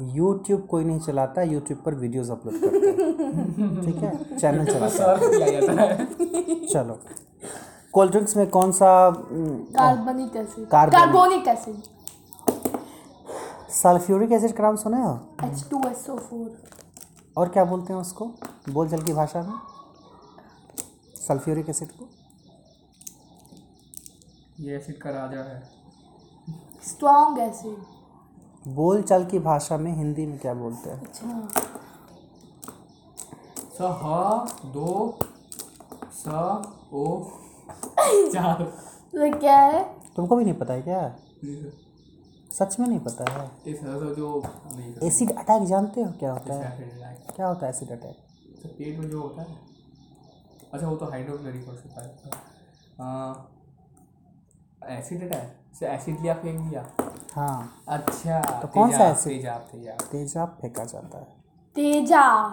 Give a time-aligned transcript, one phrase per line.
[0.00, 4.38] YouTube कोई नहीं चलाता यूट्यूब पर वीडियोस अपलोड करते हैं। ठीक है?
[4.38, 5.10] चैनल चलाता
[5.82, 6.98] है। चलो।
[7.92, 8.88] कोल्ड ड्रिंक्स में कौन सा
[9.20, 11.82] कार्बनिक acid carbonic acid
[13.72, 15.12] sulphuric acid का नाम सुने हो?
[15.44, 16.56] H two S O four
[17.36, 18.30] और क्या बोलते हैं उसको?
[18.70, 19.54] बोलचाल की भाषा में?
[21.26, 22.08] सल्फ्यूरिक एसिड को?
[24.60, 25.62] ये एसिड का राजा है।
[26.88, 27.76] स्ट्रॉन्ग एसिड
[28.68, 31.00] बोलचाल की भाषा में हिंदी में क्या बोलते हैं?
[31.00, 31.48] अच्छा।
[34.64, 35.18] दो
[36.14, 36.28] स
[36.92, 37.04] ओ
[38.32, 39.82] चार। तो क्या है?
[40.16, 41.14] तुमको भी नहीं पता है क्या?
[42.50, 43.74] सच में नहीं पता है।
[44.14, 44.42] जो
[45.02, 46.60] एसिड अटैक जानते हो क्या होता है?
[46.74, 48.16] एसिड अटैक क्या होता है एसिड अटैक
[48.66, 49.56] पेट में जो होता है।
[50.72, 52.10] अच्छा वो तो हाइड्रोक्लोरिक हो सकता है।
[54.88, 56.86] एसिड अटैक से एसिड लिया फेंक दिया?
[57.34, 59.28] हाँ। अच्छा तो कौन सा तेजाब, acid?
[59.28, 61.24] तेजाब तेजाब। तेजाब फेंका जाता है।
[61.74, 62.48] तेजा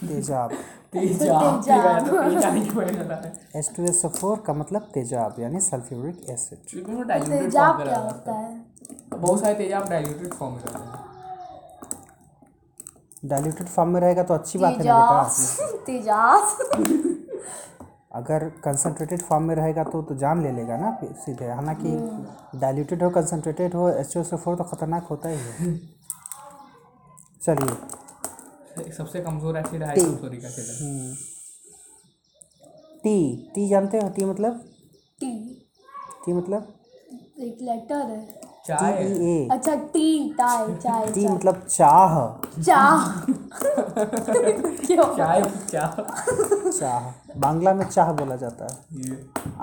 [0.00, 0.50] तेजाब। तेजाब।
[0.92, 2.84] तेजाब। तेजाब।
[3.24, 8.66] है एच टू एस फोर का मतलब तेजाब यानी सल्फ्यूरिक एसिड तेजाब क्या होता है?
[9.08, 11.16] बहुत सारे तेजाब डाइल्यूटेड फॉर्म में रहते हैं।
[13.24, 16.58] डाइल्यूटेड फॉर्म में रहेगा तो अच्छी बात है बेटा। तेजास
[18.16, 20.90] अगर कंसनट्रेटेड फॉर्म में रहेगा तो तो जान ले लेगा ना
[21.24, 21.90] सीधे। हालाँकि
[22.60, 25.76] डाइल्यूटेड हो कंसनट्रेटेड हो एच टू तो खतरनाक होता ही है।
[27.42, 29.94] चलिए। सबसे कमज़ोर एसिड है।
[33.04, 33.16] टी
[33.54, 34.08] टी जानते हो?
[34.08, 34.60] टी मतलब?
[35.20, 35.30] टी
[36.24, 36.72] टी मतलब?
[37.40, 40.06] एक लेटर है। टी चाय ई ए अच्छा टी
[40.38, 42.14] टाई चाय टी मतलब चाह।
[42.62, 43.04] चाह।
[44.86, 45.04] क्यों?
[45.16, 49.16] चाय चाय चाह। बांग्ला में चाह बोला जाता है।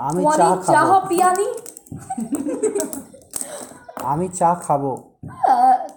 [0.08, 1.46] आमी चाह चाह खाबो। पियानी
[4.12, 4.94] आमी चाह खाबो।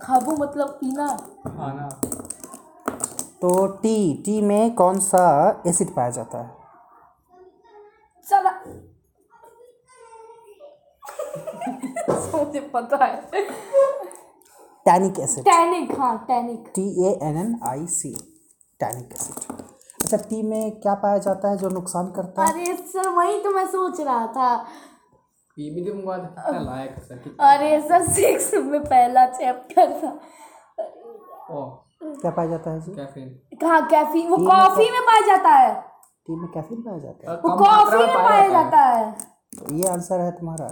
[0.01, 1.07] खाबो मतलब पीना?
[1.47, 1.89] खाना।
[3.41, 5.23] तो टी टी में कौन सा
[5.67, 6.55] एसिड पाया जाता है?
[8.25, 8.51] चला।
[12.37, 13.45] मुझे पता है।
[14.85, 18.13] टैनिक एसिड टैनिक हाँ tannic T A N N I C
[18.79, 19.46] tannic acid
[20.15, 22.51] tea में क्या पाया जाता है जो नुकसान करता है?
[22.53, 24.65] अरे सर वही तो मैं सोच रहा था।
[25.59, 30.19] ये भी आज कितना लायक सर अरे सर सिक्स में पहला चैप्टर था।
[31.51, 31.65] ओ
[32.01, 32.91] क्या पाया जाता है जी?
[32.91, 35.81] कैफीन कहाँ कैफीन वो कॉफ़ी में पाया जाता है।
[36.27, 39.11] टी में कैफीन पाया जाता है। वो कॉफ़ी में पाया जाता है।
[39.59, 40.67] तो ये आंसर है तुम्हारा।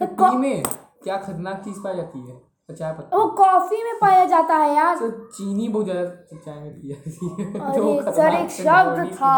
[0.00, 0.62] तो टी में
[1.04, 2.51] क्या खतरनाक चीज़ पाई जाती है?
[2.72, 6.60] तो चाय पत्ती। वो कॉफ़ी में पाया जाता है यार। तो चीनी बहुत ज़्यादा चाय
[6.60, 9.34] में पी जाती है। अरे सर एक शब्द था।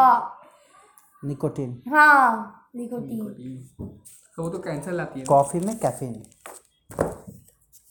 [1.23, 3.57] निकोटीन। हाँ निकोटीन।
[4.39, 6.23] तो वो तो कैंसर लाती है। कॉफ़ी में कैफीन।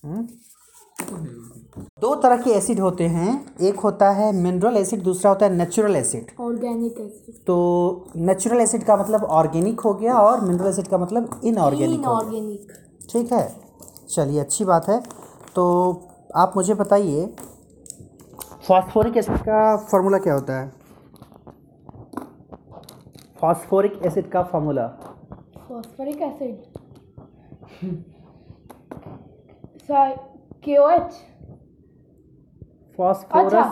[0.05, 0.25] हम्म?
[0.99, 1.17] तो।
[2.01, 5.95] दो तरह के एसिड होते हैं। एक होता है मिनरल एसिड दूसरा होता है नेचुरल
[5.95, 7.35] एसिड। Organic acid.
[7.45, 7.57] तो
[8.15, 12.71] नेचुरल एसिड का मतलब ऑर्गेनिक हो गया और मिनरल एसिड का मतलब इनऑर्गेनिक इनऑर्गेनिक।
[13.11, 13.47] ठीक है।
[14.09, 15.01] चलिए अच्छी बात है।
[15.55, 15.63] तो
[16.35, 17.25] आप मुझे बताइए
[18.67, 20.71] फॉस्फोरिक एसिड का फार्मूला क्या होता है?
[23.41, 24.87] फॉस्फोरिक एसिड का formula.
[25.67, 26.55] Phosphoric acid?
[30.63, 31.13] K O H
[32.99, 33.63] phosphorus अच्छा।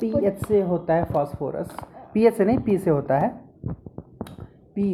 [0.00, 1.76] पी एच से होता है फॉस्फोरस।
[2.14, 3.28] पी एच से नहीं पी से होता है।
[4.74, 4.88] पी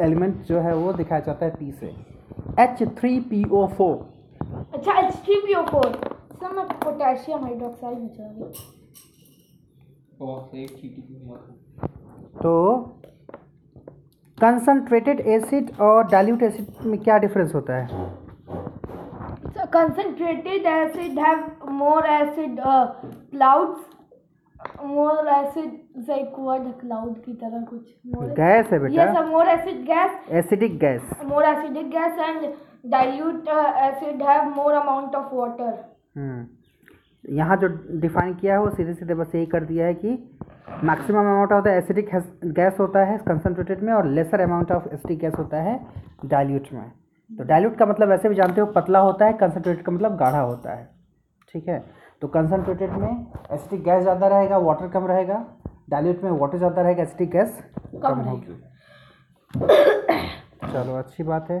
[0.00, 1.94] एलिमेंट जो है वो दिखाया जाता है पी से।
[2.62, 3.96] H three P O four
[4.74, 5.92] अच्छा H three P O four
[6.32, 8.50] sir मैं पोटेशियम हाइड्रोक्साइड में चला
[12.42, 12.54] तो
[14.38, 18.06] कंसनट्रेटेड एसिड और डाइल्यूट एसिड में क्या डिफरेंस होता है
[19.50, 22.92] So concentrated acid have more acid uh,
[23.32, 23.80] clouds,
[24.88, 25.70] more acid
[26.08, 30.78] like what cloud की तरह कुछ गैस है yes बेटा a more acid gas, acidic
[30.78, 32.46] gas more acidic gas and
[32.84, 35.72] dilute uh, acid have more amount of water.
[36.16, 36.46] Hmm.
[37.36, 37.68] यहाँ जो
[38.00, 40.10] define किया है वो सीधे सीधे बस यही कर दिया है कि
[40.84, 42.10] maximum amount of the acidic
[42.56, 45.78] gas होता है कंसनट्रेटेड में और lesser amount of acidic gas होता है
[46.24, 46.90] डाइल्यूट में।
[47.30, 50.40] तो डाइल्यूट का मतलब वैसे भी जानते हो पतला होता है कंसनट्रेटेड का मतलब गाढ़ा
[50.40, 50.88] होता है।
[51.54, 51.78] ठीक है?
[52.22, 55.44] तो कंसनट्रेटेड में एसिडिक गैस ज़्यादा रहेगा वाटर कम रहेगा
[55.90, 57.62] डाइल्यूट में वाटर ज़्यादा रहेगा एसिडिक गैस
[58.02, 58.60] कम होगी।
[60.72, 61.60] चलो अच्छी बात है।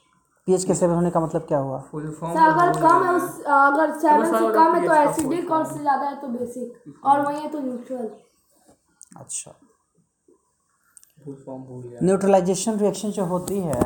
[0.47, 1.79] पीएच के सेवन होने का मतलब क्या हुआ?
[1.91, 5.65] फुल फॉर्म सर अगर कम है उस अगर सेवन से कम है तो एसिडिक और
[5.65, 8.09] से ज़्यादा है तो बेसिक और वही है तो न्यूट्रल
[9.17, 9.51] अच्छा।
[12.03, 13.79] न्यूट्रलाइजेशन रिएक्शन जो होती है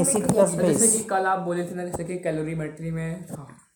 [0.00, 3.24] एसिड प्लस बेस जैसे कि कल आप बोले थे ना जैसे कि कैलोरीमेट्री में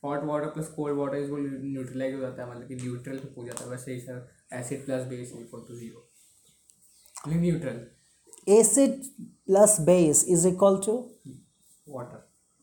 [0.04, 3.64] hot water plus cold water is neutralize हो जाता है मतलब कि न्यूट्रल हो जाता
[3.64, 4.28] है। वैसे ही sir
[4.58, 6.08] acid plus base equal to zero
[7.34, 7.86] neutral
[8.52, 10.94] acid plus base is equal to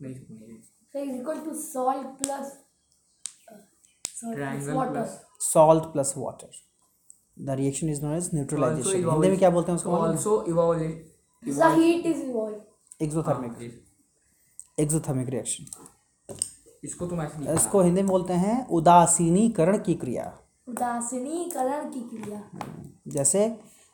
[0.02, 0.58] नहीं सुनेंगे
[0.94, 2.48] So is equal to salt plus
[4.20, 6.52] salt plus triangle plus salt plus water
[7.38, 10.82] the reaction is known as neutralization Hindi में क्या बोलते हैं उसको also evolve
[11.44, 12.62] The heat is evolved.
[13.02, 13.52] Exothermic
[14.80, 15.66] exothermic reaction
[16.84, 20.26] इसको तुम ऐसे लिखो। इसको हिंदी में बोलते हैं उदासीनीकरण की क्रिया।
[20.70, 22.44] उदासीनीकरण की क्रिया।
[23.08, 23.46] जैसे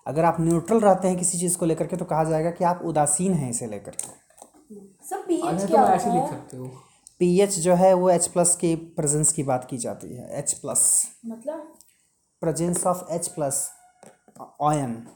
[0.06, 2.82] अगर आप न्यूट्रल रहते हैं किसी चीज़ को लेकर के तो कहा जाएगा कि आप
[2.86, 4.25] उदासीन हैं इसे लेकर के।
[4.72, 6.68] सब पीएच क्या ऐसे होता लिख सकते हो।
[7.20, 10.86] पीएच जो है वो एच प्लस की प्रेजेंस की बात की जाती है एच प्लस
[11.26, 11.74] मतलब?
[12.42, 13.70] Presence of H plus
[14.42, 15.08] ion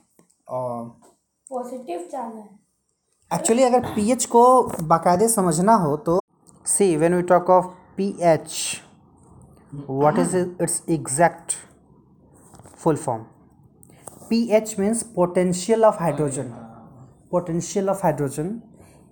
[0.48, 0.86] और
[1.50, 2.50] पॉजिटिव चार्ज है।
[3.32, 4.44] एक्चुअली अगर पीएच को
[4.84, 6.20] बाकायदे समझना हो तो
[6.66, 7.66] see when we talk of
[7.98, 8.54] pH
[9.90, 11.54] what is its exact
[12.78, 13.26] full form
[14.34, 16.52] pH means potential of hydrogen
[17.32, 18.52] potential of hydrogen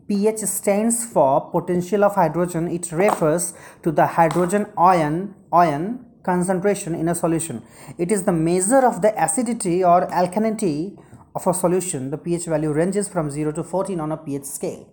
[0.09, 5.87] pH stands for potential of hydrogen it refers to the hydrogen ion ion
[6.23, 7.61] concentration in a solution
[7.97, 10.97] it is the measure of the acidity or alkalinity
[11.35, 14.85] of a solution the pH value ranges from 0 to 14 on a pH scale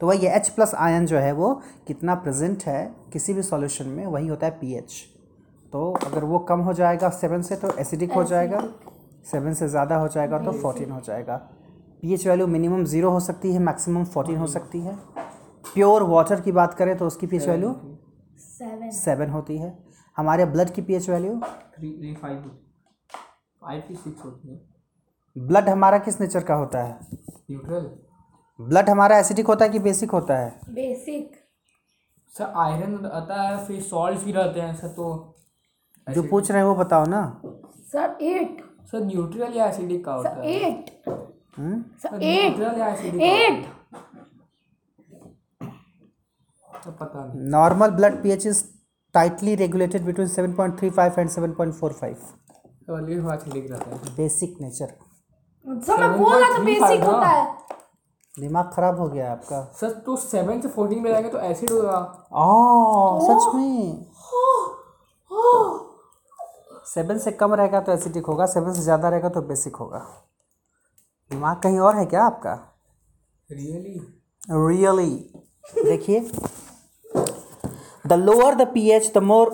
[0.00, 1.52] तो वही H plus ion जो है वो
[1.86, 2.80] कितना present है
[3.12, 4.94] किसी भी solution में वही होता है pH
[5.72, 8.58] तो अगर वो कम हो जाएगा सेवन से तो एसिडिक हो जाएगा
[9.30, 11.40] सेवन से ज़्यादा हो जाएगा तो फोर्टीन हो जाएगा
[12.04, 14.94] पीएच वैल्यू मिनिमम ज़ीरो हो सकती है मैक्सिमम फोर्टीन हो सकती है।
[15.64, 17.70] प्योर वाटर की बात करें तो उसकी पीएच वैल्यू
[18.94, 19.70] सेवन होती है।
[20.16, 21.38] हमारे ब्लड की pH value
[21.76, 22.42] three five
[23.62, 26.98] five की सिक्स होती है। ब्लड हमारा किस नेचर का होता है?
[27.50, 27.90] न्यूट्रल
[28.60, 30.50] ब्लड हमारा एसिडिक होता है कि बेसिक होता है?
[30.70, 31.32] बेसिक
[32.32, 35.06] सर आयरन आता है फिर सॉल्ट भी रहते हैं सर तो
[36.06, 37.26] जो पूछ रहे हैं वो बताओ ना।
[37.92, 40.46] सर एट सर न्यूट्रल या एसिडिक का होता है?
[40.46, 40.90] एट?
[41.04, 41.13] सर
[41.58, 42.88] एट या
[43.24, 43.66] एट
[46.86, 46.90] तो
[47.50, 48.62] normal blood pH is
[49.14, 52.14] tightly regulated between 7.35 and 7.45
[52.86, 54.92] तो अली हुआ एसिडिक रहता है। बेसिक नेचर
[55.66, 57.44] सर मैं बोल रहा था बेसिक होता है।
[58.34, 61.96] दिमाग खराब हो गया आपका। सर तो सेवन से फोर्टीन में जाएँगे तो एसिड होगा।
[62.34, 64.06] आ, सच में?
[66.86, 70.06] सेवन से कम रहेगा तो एसिडिक होगा सेवन से ज़्यादा रहेगा तो बेसिक होगा।
[71.34, 72.52] दिमाग कहीं और है क्या आपका?
[73.50, 74.00] रियली
[74.50, 75.10] रियली
[75.84, 76.20] देखिए।
[78.04, 79.50] The lower the P H the more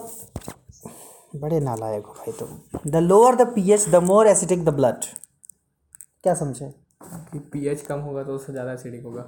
[1.36, 5.04] बड़े नालायक हो भाई तुम। The lower the P H the more acidic the blood
[6.24, 6.66] क्या समझे?
[7.02, 9.22] कि पीएच कम होगा तो उससे ज़्यादा एसिडिक होगा।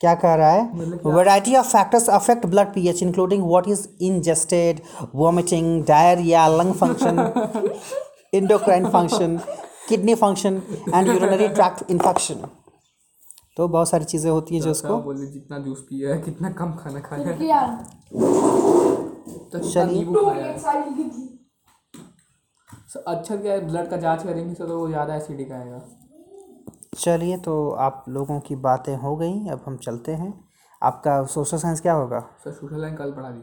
[0.00, 0.62] क्या कह रहा है?
[1.06, 4.80] Variety of factors affect blood pH including what is ingested
[5.14, 7.18] vomiting diarrhoea lung function
[8.34, 9.38] endocrine function
[9.88, 10.62] kidney function
[10.94, 12.46] and urinary tract infection.
[13.56, 16.72] तो बहुत सारी चीज़ें होती हैं जो उसको बोले जितना जूस पिया है कितना कम
[16.74, 17.34] खाना खाया है।
[19.50, 20.58] तो चलिए। खाया है।
[22.88, 23.66] सर अच्छा क्या है?
[23.68, 25.80] ब्लड का जाँच करेंगे सर तो वो ज़्यादा एसिडिक आएगा।
[26.96, 30.32] चलिए तो आप लोगों की बातें हो गई अब हम चलते हैं।
[30.82, 32.20] आपका सोशल साइंस क्या होगा?
[32.44, 33.32] सर सोशल लाइन कल पढ़ा दी